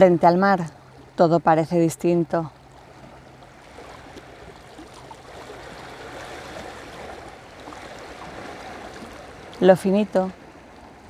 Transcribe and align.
Frente 0.00 0.26
al 0.26 0.38
mar 0.38 0.64
todo 1.14 1.40
parece 1.40 1.78
distinto. 1.78 2.50
Lo 9.60 9.76
finito 9.76 10.30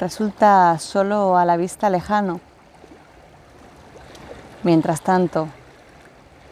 resulta 0.01 0.77
solo 0.81 1.39
a 1.39 1.45
la 1.45 1.57
vista 1.57 1.89
lejano. 1.89 2.41
Mientras 4.65 5.03
tanto, 5.03 5.47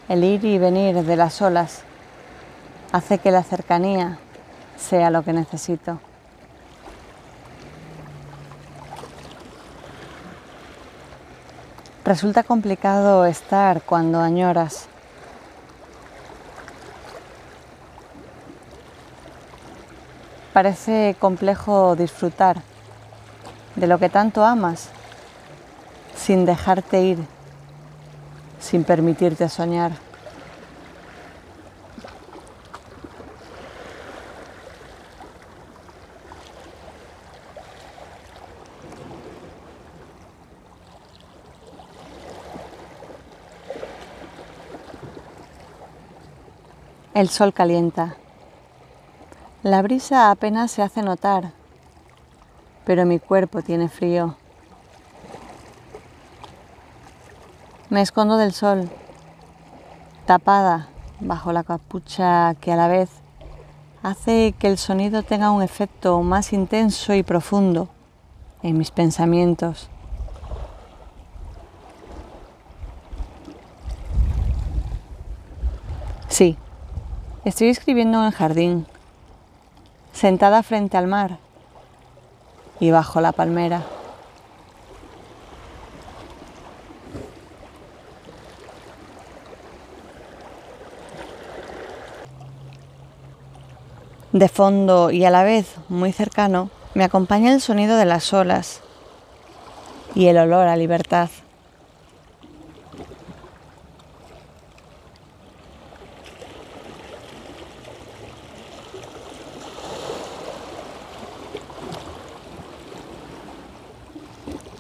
el 0.09 0.23
ir 0.23 0.45
y 0.45 0.59
venir 0.59 1.03
de 1.03 1.17
las 1.17 1.43
olas 1.43 1.83
hace 2.93 3.19
que 3.19 3.33
la 3.33 3.43
cercanía 3.43 4.21
sea 4.77 5.11
lo 5.11 5.25
que 5.25 5.33
necesito. 5.33 5.99
Resulta 12.09 12.43
complicado 12.43 13.27
estar 13.27 13.83
cuando 13.83 14.19
añoras. 14.19 14.87
Parece 20.55 21.17
complejo 21.19 21.97
disfrutar 21.97 22.63
de 23.77 23.87
lo 23.87 23.99
que 23.99 24.09
tanto 24.09 24.43
amas 24.43 24.89
sin 26.17 26.47
dejarte 26.47 27.03
ir, 27.03 27.19
sin 28.59 28.85
permitirte 28.85 29.47
soñar. 29.51 30.08
El 47.19 47.31
sol 47.31 47.53
calienta. 47.53 48.15
La 49.65 49.83
brisa 49.83 50.31
apenas 50.31 50.71
se 50.71 50.83
hace 50.83 51.03
notar, 51.03 51.51
pero 52.85 53.05
mi 53.07 53.19
cuerpo 53.19 53.61
tiene 53.61 53.89
frío. 53.89 54.37
Me 57.91 58.03
escondo 58.03 58.37
del 58.37 58.53
sol, 58.53 58.89
tapada 60.27 60.91
bajo 61.19 61.51
la 61.53 61.65
capucha 61.65 62.55
que 62.61 62.71
a 62.71 62.77
la 62.77 62.87
vez 62.87 63.11
hace 64.05 64.55
que 64.57 64.69
el 64.69 64.79
sonido 64.79 65.25
tenga 65.25 65.51
un 65.51 65.65
efecto 65.65 66.23
más 66.23 66.53
intenso 66.53 67.15
y 67.15 67.25
profundo 67.25 67.89
en 68.63 68.79
mis 68.79 68.93
pensamientos. 68.93 69.91
Sí, 76.29 76.57
Estoy 77.49 77.71
escribiendo 77.71 78.19
en 78.19 78.27
el 78.27 78.33
jardín, 78.33 78.87
sentada 80.13 80.63
frente 80.63 80.99
al 80.99 81.07
mar 81.07 81.39
y 82.79 82.91
bajo 82.91 83.23
la 83.23 83.33
palmera. 83.33 83.87
De 94.33 94.49
fondo 94.51 95.11
y 95.11 95.25
a 95.25 95.31
la 95.31 95.43
vez 95.43 95.75
muy 95.89 96.13
cercano 96.13 96.69
me 96.93 97.05
acompaña 97.05 97.55
el 97.55 97.63
sonido 97.63 97.97
de 97.97 98.05
las 98.05 98.31
olas 98.35 98.83
y 100.15 100.27
el 100.27 100.37
olor 100.37 100.69
a 100.69 100.77
libertad. 100.77 101.31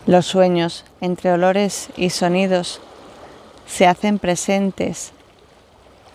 Los 0.08 0.24
sueños, 0.24 0.86
entre 1.02 1.30
olores 1.32 1.90
y 1.94 2.08
sonidos, 2.08 2.80
se 3.66 3.86
hacen 3.86 4.18
presentes 4.18 5.12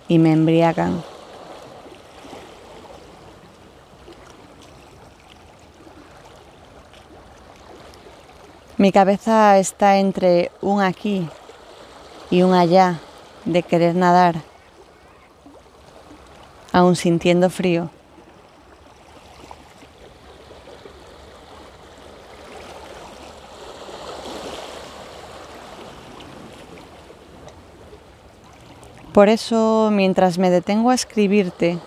y 0.07 0.17
me 0.17 0.31
embriagan. 0.31 1.03
Mi 8.77 8.91
cabeza 8.91 9.59
está 9.59 9.99
entre 9.99 10.49
un 10.59 10.81
aquí 10.81 11.29
y 12.31 12.41
un 12.41 12.55
allá 12.55 12.99
de 13.45 13.61
querer 13.61 13.93
nadar, 13.93 14.37
aún 16.71 16.95
sintiendo 16.95 17.51
frío. 17.51 17.91
Por 29.13 29.29
eso, 29.29 29.89
mientras 29.91 30.39
me 30.39 30.49
detengo 30.49 30.89
a 30.89 30.95
escribirte 30.95 31.77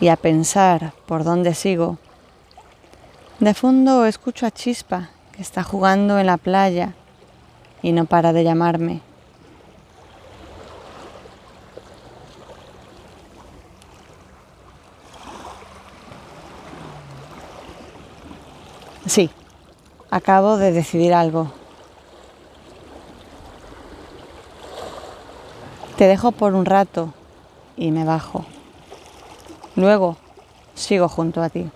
y 0.00 0.08
a 0.08 0.16
pensar 0.16 0.92
por 1.06 1.24
dónde 1.24 1.54
sigo, 1.54 1.98
de 3.40 3.52
fondo 3.52 4.06
escucho 4.06 4.46
a 4.46 4.52
Chispa, 4.52 5.10
que 5.32 5.42
está 5.42 5.64
jugando 5.64 6.20
en 6.20 6.26
la 6.26 6.36
playa 6.36 6.94
y 7.82 7.90
no 7.90 8.04
para 8.04 8.32
de 8.32 8.44
llamarme. 8.44 9.00
Sí, 19.04 19.30
acabo 20.10 20.58
de 20.58 20.70
decidir 20.70 21.12
algo. 21.12 21.61
Te 25.96 26.08
dejo 26.08 26.32
por 26.32 26.54
un 26.54 26.64
rato 26.64 27.12
y 27.76 27.90
me 27.90 28.04
bajo. 28.04 28.44
Luego 29.76 30.16
sigo 30.74 31.08
junto 31.08 31.42
a 31.42 31.48
ti. 31.48 31.70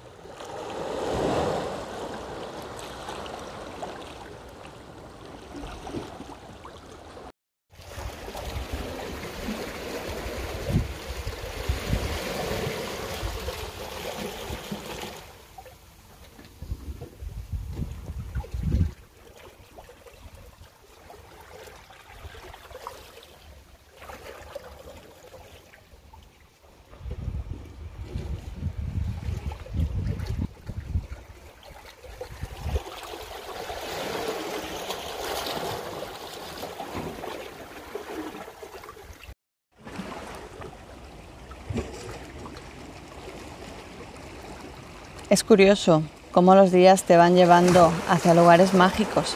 Es 45.29 45.43
curioso 45.43 46.05
cómo 46.31 46.55
los 46.55 46.71
días 46.71 47.03
te 47.03 47.17
van 47.17 47.35
llevando 47.35 47.93
hacia 48.09 48.33
lugares 48.33 48.75
mágicos, 48.75 49.35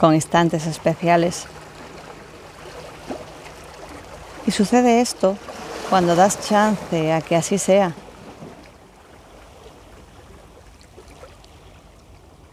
con 0.00 0.14
instantes 0.14 0.66
especiales. 0.66 1.44
Y 4.46 4.50
sucede 4.50 5.02
esto 5.02 5.36
cuando 5.90 6.16
das 6.16 6.40
chance 6.48 7.12
a 7.12 7.20
que 7.20 7.36
así 7.36 7.58
sea. 7.58 7.92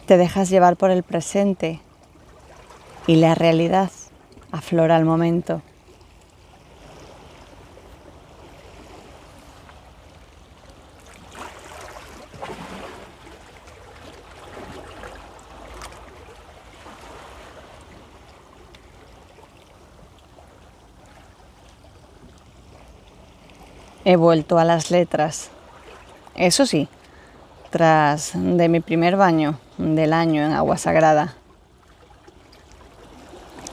Te 0.05 0.17
dejas 0.17 0.49
llevar 0.49 0.75
por 0.75 0.91
el 0.91 1.03
presente 1.03 1.79
y 3.07 3.15
la 3.15 3.35
realidad 3.35 3.89
aflora 4.51 4.97
al 4.97 5.05
momento. 5.05 5.61
He 24.05 24.17
vuelto 24.17 24.59
a 24.59 24.65
las 24.65 24.91
letras. 24.91 25.49
Eso 26.35 26.67
sí, 26.67 26.87
tras 27.71 28.33
de 28.35 28.69
mi 28.69 28.79
primer 28.79 29.17
baño 29.17 29.59
del 29.79 30.13
año 30.13 30.45
en 30.45 30.53
agua 30.53 30.77
sagrada. 30.77 31.33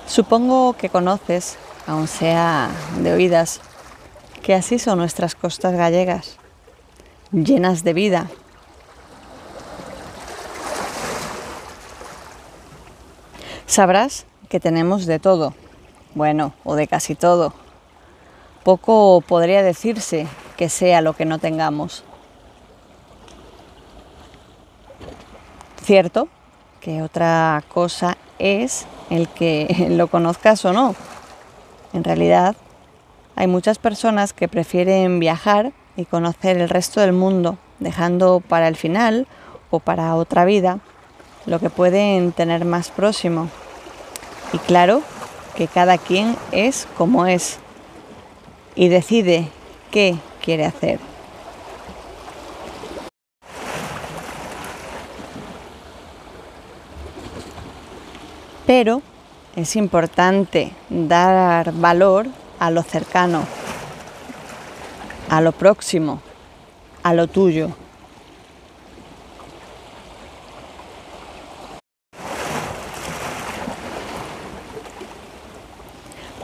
Supongo 0.06 0.72
que 0.72 0.88
conoces, 0.88 1.58
aun 1.86 2.08
sea 2.08 2.70
de 2.98 3.12
oídas, 3.12 3.60
que 4.42 4.54
así 4.54 4.78
son 4.78 4.98
nuestras 4.98 5.34
costas 5.34 5.74
gallegas, 5.74 6.38
llenas 7.30 7.84
de 7.84 7.92
vida. 7.92 8.30
Sabrás 13.66 14.24
que 14.48 14.60
tenemos 14.60 15.04
de 15.04 15.18
todo, 15.18 15.52
bueno, 16.14 16.54
o 16.64 16.74
de 16.74 16.88
casi 16.88 17.14
todo. 17.14 17.52
Poco 18.64 19.20
podría 19.22 19.62
decirse 19.62 20.26
que 20.56 20.68
sea 20.68 21.00
lo 21.00 21.14
que 21.14 21.24
no 21.24 21.38
tengamos. 21.38 22.04
Cierto 25.82 26.28
que 26.80 27.02
otra 27.02 27.62
cosa 27.68 28.16
es 28.38 28.86
el 29.10 29.28
que 29.28 29.86
lo 29.90 30.06
conozcas 30.06 30.64
o 30.64 30.72
no. 30.72 30.94
En 31.92 32.04
realidad, 32.04 32.56
hay 33.34 33.46
muchas 33.46 33.78
personas 33.78 34.32
que 34.32 34.48
prefieren 34.48 35.18
viajar 35.18 35.72
y 35.96 36.04
conocer 36.04 36.58
el 36.58 36.68
resto 36.68 37.00
del 37.00 37.12
mundo, 37.12 37.58
dejando 37.80 38.40
para 38.40 38.68
el 38.68 38.76
final 38.76 39.26
o 39.70 39.80
para 39.80 40.14
otra 40.14 40.44
vida 40.44 40.78
lo 41.46 41.58
que 41.58 41.70
pueden 41.70 42.32
tener 42.32 42.64
más 42.64 42.90
próximo. 42.90 43.48
Y 44.52 44.58
claro 44.58 45.02
que 45.56 45.66
cada 45.66 45.98
quien 45.98 46.36
es 46.52 46.86
como 46.96 47.26
es 47.26 47.58
y 48.74 48.88
decide 48.88 49.48
qué 49.90 50.16
quiere 50.42 50.64
hacer. 50.64 50.98
Pero 58.66 59.02
es 59.56 59.76
importante 59.76 60.72
dar 60.88 61.72
valor 61.72 62.26
a 62.58 62.70
lo 62.70 62.82
cercano, 62.82 63.44
a 65.28 65.40
lo 65.40 65.52
próximo, 65.52 66.20
a 67.02 67.12
lo 67.12 67.26
tuyo. 67.26 67.81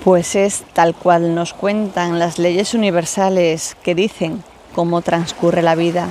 Pues 0.04 0.36
es 0.36 0.62
tal 0.72 0.94
cual 0.94 1.34
nos 1.34 1.52
cuentan 1.52 2.18
las 2.18 2.38
leyes 2.38 2.72
universales 2.72 3.76
que 3.82 3.94
dicen 3.94 4.44
cómo 4.74 5.02
transcurre 5.02 5.60
la 5.60 5.74
vida. 5.74 6.10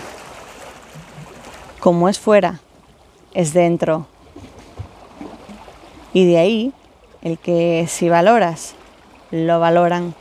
Como 1.79 2.09
es 2.09 2.19
fuera, 2.19 2.59
es 3.33 3.53
dentro. 3.53 4.05
Y 6.13 6.25
de 6.25 6.37
ahí 6.37 6.73
el 7.21 7.37
que 7.37 7.85
si 7.87 8.09
valoras, 8.09 8.75
lo 9.31 9.59
valoran. 9.59 10.15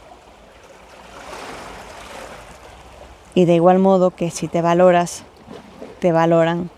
Y 3.34 3.44
de 3.44 3.54
igual 3.54 3.78
modo 3.78 4.10
que 4.10 4.30
si 4.30 4.48
te 4.48 4.62
valoras, 4.62 5.24
te 5.98 6.12
valoran. 6.12 6.70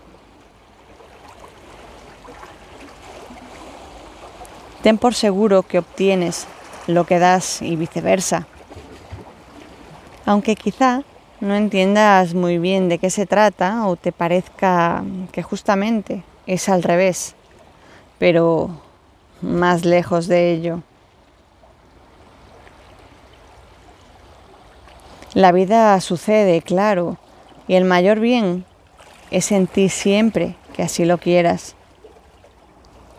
Ten 4.81 4.97
por 4.97 5.13
seguro 5.13 5.63
que 5.63 5.79
obtienes 5.79 6.47
lo 6.89 7.05
que 7.05 7.19
das 7.19 7.61
y 7.61 7.75
viceversa. 7.75 8.47
Aunque 10.25 10.55
quizá 10.55 11.03
no 11.39 11.55
entiendas 11.55 12.33
muy 12.33 12.57
bien 12.57 12.89
de 12.89 12.97
qué 12.97 13.09
se 13.11 13.25
trata 13.25 13.87
o 13.87 13.95
te 13.95 14.11
parezca 14.11 15.03
que 15.31 15.43
justamente 15.43 16.23
es 16.47 16.67
al 16.67 16.83
revés, 16.83 17.35
pero 18.17 18.81
más 19.41 19.85
lejos 19.85 20.27
de 20.27 20.51
ello. 20.51 20.81
La 25.35 25.51
vida 25.51 25.99
sucede, 26.01 26.61
claro, 26.63 27.17
y 27.67 27.75
el 27.75 27.85
mayor 27.85 28.19
bien 28.19 28.65
es 29.29 29.51
en 29.51 29.67
ti 29.67 29.89
siempre 29.89 30.55
que 30.73 30.81
así 30.81 31.05
lo 31.05 31.19
quieras. 31.19 31.75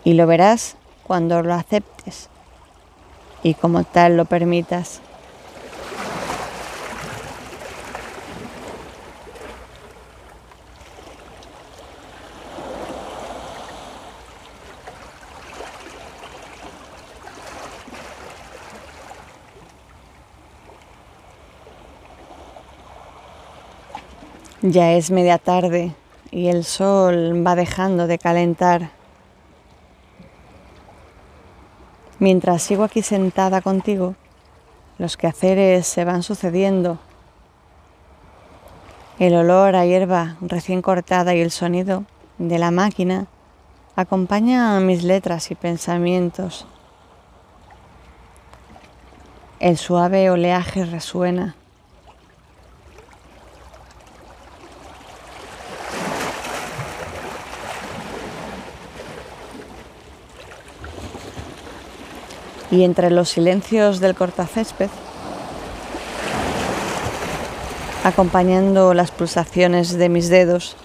Y 0.02 0.14
lo 0.14 0.26
verás 0.26 0.76
cuando 1.04 1.42
lo 1.42 1.54
aceptes 1.54 2.30
y 3.42 3.54
como 3.54 3.84
tal 3.84 4.16
lo 4.16 4.24
permitas. 4.24 5.00
Ya 24.62 24.92
es 24.92 25.10
media 25.10 25.38
tarde 25.38 25.94
y 26.30 26.48
el 26.48 26.64
sol 26.64 27.44
va 27.46 27.56
dejando 27.56 28.06
de 28.06 28.18
calentar. 28.18 28.99
Mientras 32.20 32.62
sigo 32.62 32.84
aquí 32.84 33.00
sentada 33.00 33.62
contigo, 33.62 34.14
los 34.98 35.16
quehaceres 35.16 35.86
se 35.86 36.04
van 36.04 36.22
sucediendo. 36.22 36.98
El 39.18 39.34
olor 39.34 39.74
a 39.74 39.86
hierba 39.86 40.36
recién 40.42 40.82
cortada 40.82 41.34
y 41.34 41.40
el 41.40 41.50
sonido 41.50 42.04
de 42.36 42.58
la 42.58 42.70
máquina 42.70 43.26
acompañan 43.96 44.84
mis 44.84 45.02
letras 45.02 45.50
y 45.50 45.54
pensamientos. 45.54 46.66
El 49.58 49.78
suave 49.78 50.28
oleaje 50.28 50.84
resuena. 50.84 51.56
Y 62.70 62.84
entre 62.84 63.10
los 63.10 63.28
silencios 63.28 64.00
del 64.00 64.14
cortacésped, 64.14 64.88
acompañando 68.04 68.94
las 68.94 69.10
pulsaciones 69.10 69.96
de 69.98 70.08
mis 70.08 70.28
dedos, 70.28 70.76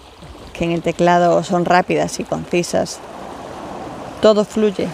que 0.52 0.64
en 0.64 0.72
el 0.72 0.82
teclado 0.82 1.42
son 1.44 1.64
rápidas 1.64 2.18
y 2.18 2.24
concisas, 2.24 2.98
todo 4.20 4.44
fluye 4.44 4.88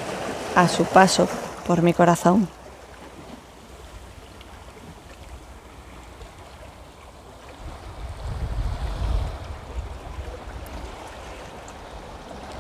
a 0.55 0.69
su 0.69 0.85
paso 0.85 1.29
por 1.67 1.83
mi 1.83 1.95
corazón. 1.95 2.49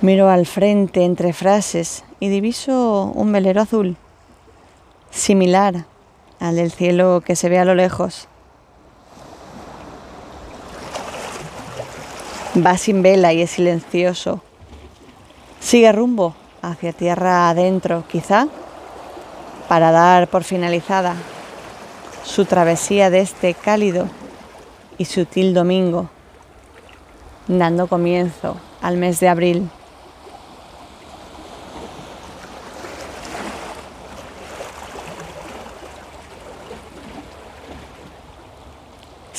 Miro 0.01 0.29
al 0.29 0.47
frente 0.47 1.05
entre 1.05 1.33
frases 1.33 2.03
y 2.19 2.29
diviso 2.29 3.13
un 3.15 3.31
velero 3.31 3.61
azul 3.61 3.97
similar 5.13 5.85
al 6.41 6.57
del 6.57 6.73
cielo 6.73 7.23
que 7.25 7.37
se 7.37 7.49
ve 7.49 7.59
a 7.59 7.65
lo 7.65 7.77
lejos. 7.77 8.27
Va 12.55 12.77
sin 12.77 13.03
vela 13.03 13.33
y 13.33 13.43
es 13.43 13.51
silencioso. 13.51 14.43
Sigue 15.61 15.93
rumbo 15.93 16.35
hacia 16.61 16.93
tierra 16.93 17.49
adentro, 17.49 18.05
quizá, 18.09 18.49
para 19.69 19.93
dar 19.93 20.29
por 20.29 20.45
finalizada 20.45 21.15
su 22.25 22.45
travesía 22.45 23.11
de 23.11 23.21
este 23.21 23.55
cálido 23.55 24.09
y 24.99 25.05
sutil 25.05 25.55
domingo, 25.55 26.11
dando 27.49 27.87
comienzo 27.87 28.57
al 28.81 28.97
mes 28.97 29.21
de 29.21 29.29
abril. 29.29 29.71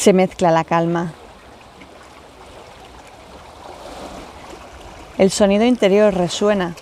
Se 0.04 0.12
mezcla 0.12 0.52
la 0.52 0.66
calma. 0.66 1.14
El 5.18 5.32
sonido 5.32 5.64
interior 5.64 6.14
resuena, 6.14 6.76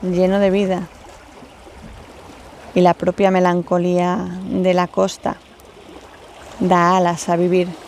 lleno 0.00 0.38
de 0.38 0.50
vida, 0.50 0.86
y 2.76 2.82
la 2.82 2.94
propia 2.94 3.32
melancolía 3.32 4.28
de 4.44 4.74
la 4.74 4.86
costa 4.86 5.38
da 6.60 6.96
alas 6.96 7.28
a 7.28 7.34
vivir. 7.34 7.81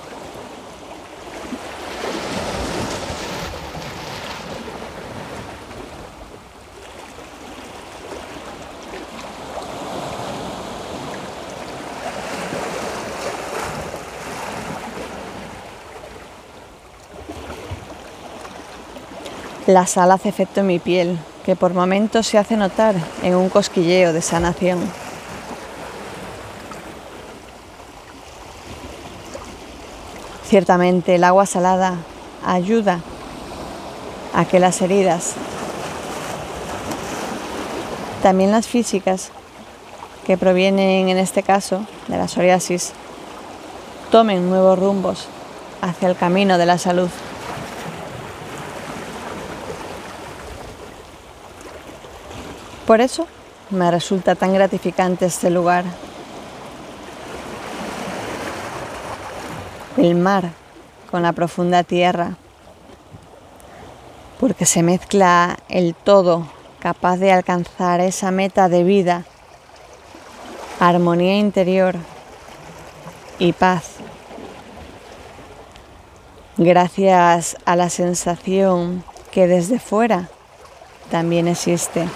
La 19.67 19.87
sal 19.87 20.13
hace 20.13 20.29
efecto 20.29 20.61
en 20.61 20.67
mi 20.67 20.79
piel, 20.79 21.19
que 21.47 21.57
por 21.57 21.73
momentos 21.73 22.27
se 22.27 22.37
hace 22.37 22.55
notar 22.55 22.95
en 23.23 23.35
un 23.35 23.49
cosquilleo 23.49 24.13
de 24.13 24.21
sanación. 24.21 24.79
Ciertamente 30.47 31.15
el 31.15 31.25
agua 31.25 31.47
salada 31.47 31.95
ayuda 32.45 33.01
a 34.35 34.45
que 34.45 34.61
las 34.61 34.83
heridas, 34.83 35.33
también 38.23 38.51
las 38.51 38.67
físicas, 38.67 39.31
que 40.27 40.37
provienen 40.37 41.09
en 41.09 41.17
este 41.17 41.43
caso 41.43 41.87
de 42.09 42.19
la 42.19 42.29
psoriasis, 42.29 42.93
tomen 44.11 44.51
nuevos 44.51 44.79
rumbos 44.79 45.27
hacia 45.81 46.09
el 46.09 46.17
camino 46.17 46.59
de 46.59 46.67
la 46.67 46.77
salud. 46.77 47.09
Por 52.87 53.01
eso 53.01 53.27
me 53.71 53.91
resulta 53.91 54.35
tan 54.35 54.53
gratificante 54.53 55.25
este 55.25 55.49
lugar. 55.49 55.85
El 59.97 60.15
mar 60.17 60.51
con 61.11 61.23
la 61.23 61.33
profunda 61.33 61.83
tierra, 61.83 62.37
porque 64.39 64.67
se 64.67 64.83
mezcla 64.83 65.59
el 65.69 65.95
todo 65.95 66.47
capaz 66.81 67.17
de 67.17 67.33
alcanzar 67.33 68.01
esa 68.01 68.31
meta 68.31 68.69
de 68.69 68.85
vida, 68.85 69.25
armonía 70.79 71.39
interior 71.39 71.97
y 73.39 73.53
paz. 73.53 73.93
Gracias 76.59 77.57
a 77.65 77.77
la 77.77 77.89
sensación 77.89 79.05
que 79.31 79.47
desde 79.47 79.79
fuera 79.79 80.29
también 81.11 81.49
existe. 81.49 82.07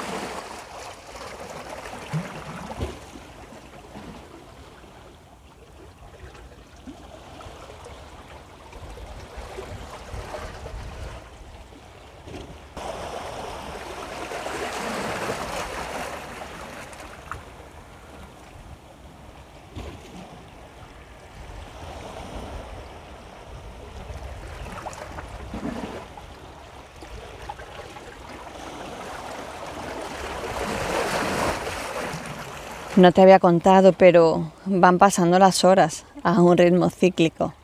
No 32.99 33.13
te 33.13 33.23
había 33.23 33.39
contado, 33.39 33.93
pero 33.93 34.51
van 34.67 34.99
pasando 34.99 35.39
las 35.39 35.63
horas 35.63 36.05
a 36.25 36.43
un 36.43 36.57
ritmo 36.59 36.91
cíclico, 36.91 37.55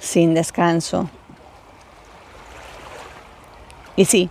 sin 0.00 0.34
descanso. 0.34 1.08
Y 3.94 4.06
sí, 4.06 4.30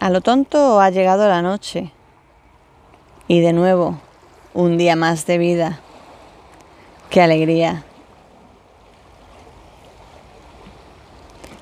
a 0.00 0.10
lo 0.10 0.20
tonto 0.20 0.80
ha 0.80 0.90
llegado 0.90 1.28
la 1.28 1.42
noche. 1.42 1.92
Y 3.28 3.38
de 3.38 3.52
nuevo, 3.52 4.00
un 4.52 4.78
día 4.78 4.96
más 4.96 5.26
de 5.26 5.38
vida. 5.38 5.78
¡Qué 7.08 7.22
alegría! 7.22 7.84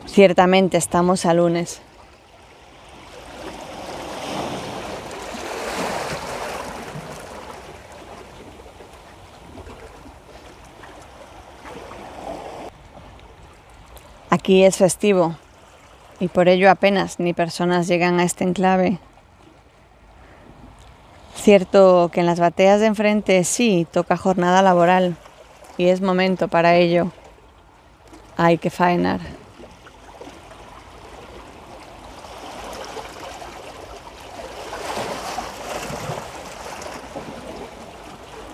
Ciertamente 0.07 0.79
estamos 0.79 1.27
a 1.27 1.35
lunes. 1.35 1.83
Aquí 14.41 14.65
es 14.65 14.79
festivo 14.79 15.37
y 16.19 16.29
por 16.29 16.49
ello 16.49 16.71
apenas 16.71 17.21
ni 17.21 17.35
personas 17.35 17.87
llegan 17.87 18.19
a 18.19 18.25
este 18.25 18.43
enclave. 18.43 18.99
Cierto 21.35 22.11
que 22.11 22.21
en 22.21 22.27
las 22.27 22.41
bateas 22.41 22.81
de 22.81 22.87
enfrente 22.87 23.45
sí 23.45 23.87
toca 23.93 24.17
jornada 24.17 24.63
laboral 24.63 25.15
y 25.77 25.89
es 25.89 26.01
momento 26.01 26.49
para 26.49 26.75
ello. 26.75 27.13
Hay 28.39 28.57
que 28.57 28.71
faenar. 28.71 29.21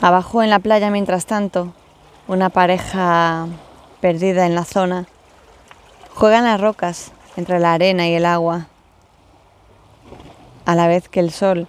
Abajo 0.01 0.43
en 0.43 0.51
la 0.51 0.59
playa, 0.59 0.91
mientras 0.91 1.27
tanto, 1.27 1.73
una 2.27 2.51
pareja 2.51 3.47
perdida 4.01 4.47
en 4.47 4.57
la 4.57 4.65
zona 4.65 5.07
Juegan 6.17 6.45
las 6.45 6.59
rocas 6.59 7.13
entre 7.37 7.61
la 7.61 7.75
arena 7.75 8.09
y 8.09 8.15
el 8.15 8.25
agua, 8.25 8.69
a 10.65 10.75
la 10.75 10.89
vez 10.89 11.11
que 11.11 11.21
el 11.21 11.31
sol 11.31 11.67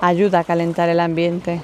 ayuda 0.00 0.38
a 0.38 0.44
calentar 0.44 0.88
el 0.88 1.00
ambiente. 1.00 1.60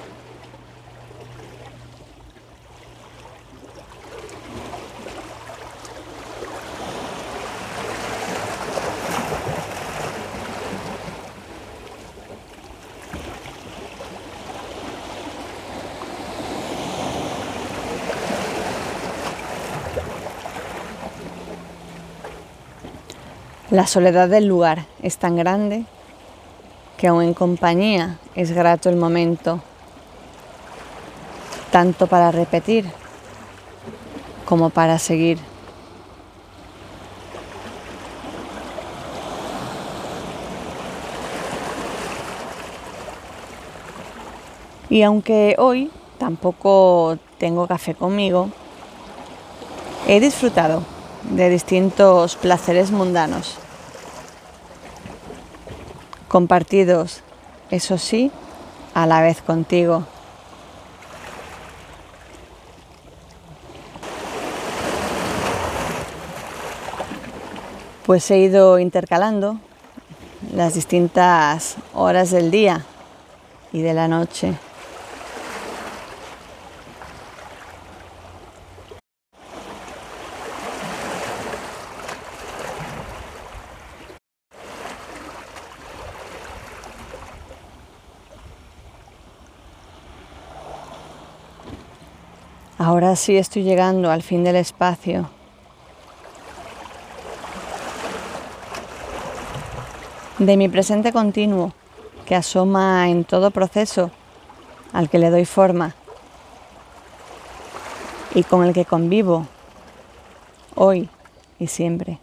La 23.75 23.87
soledad 23.87 24.29
del 24.29 24.45
lugar 24.45 24.85
es 25.03 25.17
tan 25.17 25.35
grande 25.35 25.83
que 26.95 27.09
aún 27.09 27.23
en 27.23 27.33
compañía 27.33 28.19
es 28.33 28.53
grato 28.53 28.87
el 28.87 28.95
momento, 28.95 29.59
tanto 31.71 32.07
para 32.07 32.31
repetir 32.31 32.89
como 34.45 34.69
para 34.69 34.97
seguir. 34.97 35.39
Y 44.89 45.01
aunque 45.03 45.57
hoy 45.57 45.91
tampoco 46.17 47.17
tengo 47.37 47.67
café 47.67 47.93
conmigo, 47.93 48.47
he 50.07 50.21
disfrutado 50.21 50.81
de 51.23 51.49
distintos 51.49 52.37
placeres 52.37 52.91
mundanos 52.91 53.57
compartidos, 56.27 57.21
eso 57.71 57.97
sí, 57.97 58.31
a 58.93 59.05
la 59.05 59.21
vez 59.21 59.41
contigo. 59.41 60.05
Pues 68.05 68.29
he 68.29 68.37
ido 68.37 68.77
intercalando 68.79 69.57
las 70.53 70.75
distintas 70.75 71.75
horas 71.93 72.31
del 72.31 72.51
día 72.51 72.85
y 73.73 73.81
de 73.81 73.93
la 73.93 74.07
noche. 74.07 74.53
Ahora 93.15 93.23
sí 93.23 93.37
estoy 93.37 93.63
llegando 93.63 94.11
al 94.11 94.23
fin 94.23 94.43
del 94.43 94.57
espacio. 94.57 95.29
De 100.37 100.57
mi 100.57 100.67
presente 100.67 101.13
continuo, 101.13 101.71
que 102.25 102.35
asoma 102.35 103.07
en 103.07 103.23
todo 103.23 103.51
proceso 103.51 104.11
al 104.91 105.09
que 105.09 105.17
le 105.17 105.29
doy 105.29 105.45
forma 105.45 105.95
y 108.33 108.43
con 108.43 108.65
el 108.65 108.73
que 108.73 108.83
convivo 108.83 109.47
hoy 110.75 111.07
y 111.57 111.67
siempre. 111.67 112.19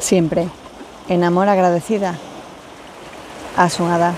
Siempre 0.00 0.48
en 1.08 1.22
amor 1.24 1.48
agradecida. 1.48 2.16
Asunada. 3.56 4.14